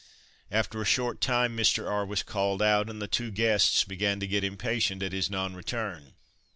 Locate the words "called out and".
2.23-2.99